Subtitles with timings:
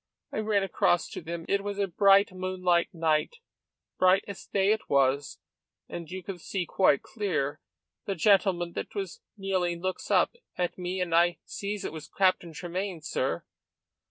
[0.31, 1.45] I ran across to them.
[1.47, 3.35] It was a bright, moonlight night
[3.99, 5.37] bright as day it was,
[5.87, 7.61] and you could see quite clear.
[8.05, 12.51] The gentleman that was kneeling looks up, at me, and I sees it was Captain
[12.51, 13.45] Tremayne, sir.